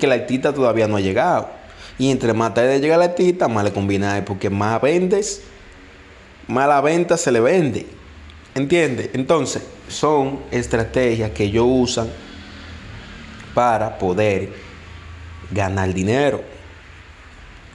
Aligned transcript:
Que 0.00 0.06
la 0.06 0.14
artista 0.14 0.54
todavía 0.54 0.88
no 0.88 0.96
ha 0.96 1.00
llegado. 1.00 1.50
Y 1.98 2.10
entre 2.10 2.32
más 2.32 2.54
tarde 2.54 2.80
llega 2.80 2.96
la 2.96 3.04
artista, 3.04 3.46
más 3.46 3.62
le 3.62 3.74
combina, 3.74 4.24
porque 4.24 4.48
más 4.48 4.80
vendes, 4.80 5.42
más 6.48 6.66
la 6.66 6.80
venta 6.80 7.18
se 7.18 7.30
le 7.30 7.40
vende. 7.40 7.86
¿Entiendes? 8.54 9.10
Entonces, 9.12 9.62
son 9.88 10.40
estrategias 10.50 11.32
que 11.32 11.44
ellos 11.44 11.66
usan 11.68 12.08
para 13.52 13.98
poder 13.98 14.54
ganar 15.50 15.92
dinero. 15.92 16.42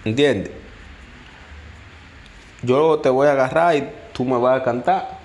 ¿Entiendes? 0.04 0.52
Yo 2.64 2.98
te 2.98 3.10
voy 3.10 3.28
a 3.28 3.34
agarrar 3.34 3.76
y 3.76 3.88
tú 4.12 4.26
me 4.26 4.40
vas 4.40 4.60
a 4.60 4.64
cantar. 4.64 5.20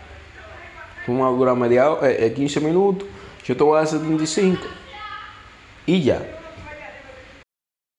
Tú 1.06 1.12
me 1.12 1.22
vas 1.22 1.32
a 1.32 1.36
durar 1.36 1.56
media 1.56 1.90
hora, 1.90 2.10
eh, 2.10 2.34
15 2.34 2.60
minutos. 2.60 3.08
Yo 3.46 3.56
te 3.56 3.64
voy 3.64 3.76
a 3.76 3.78
dar 3.78 3.88
75. 3.88 4.60
Y 5.86 6.02
ya. 6.02 6.41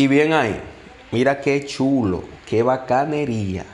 Y 0.00 0.08
bien 0.08 0.32
ahí, 0.32 0.58
mira 1.12 1.42
qué 1.42 1.66
chulo, 1.66 2.24
qué 2.46 2.62
bacanería. 2.62 3.66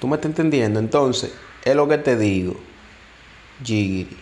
¿Tú 0.00 0.08
me 0.08 0.16
estás 0.16 0.30
entendiendo? 0.30 0.80
Entonces, 0.80 1.30
es 1.62 1.76
lo 1.76 1.86
que 1.86 1.98
te 1.98 2.16
digo. 2.16 2.58
Jigiri. 3.62 4.16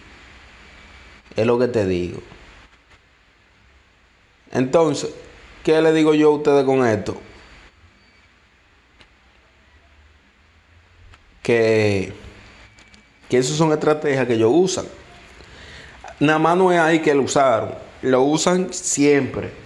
Es 1.37 1.47
lo 1.47 1.57
que 1.57 1.69
te 1.69 1.87
digo. 1.87 2.21
Entonces, 4.51 5.11
¿qué 5.63 5.81
le 5.81 5.93
digo 5.93 6.15
yo 6.15 6.31
a 6.31 6.35
ustedes 6.35 6.65
con 6.65 6.85
esto? 6.85 7.17
Que, 11.45 12.13
que 13.29 13.39
esas 13.39 13.57
son 13.57 13.71
estrategias 13.71 14.27
que 14.27 14.35
ellos 14.35 14.51
usan. 14.53 14.87
Nada 16.19 16.41
más 16.41 16.57
no 16.57 16.73
es 16.73 16.81
ahí 16.81 16.99
que 16.99 17.15
lo 17.15 17.23
usaron. 17.23 17.73
Lo 18.03 18.23
usan 18.23 18.75
siempre. 18.75 19.66